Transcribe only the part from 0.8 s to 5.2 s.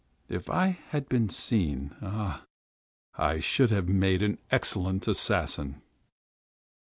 had been seen! Ah! ah! I should have made an excellent